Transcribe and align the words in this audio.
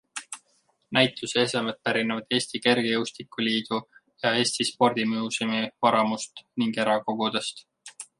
Näituse 0.97 1.41
esemed 1.47 1.75
pärinevad 1.89 2.33
Eesti 2.37 2.61
Kergejõustikuliidu 2.63 3.79
ja 4.23 4.31
Eesti 4.39 4.67
Spordimuuseumi 4.71 5.61
varamust 5.87 6.43
ning 6.63 6.81
erakogudest. 6.87 7.63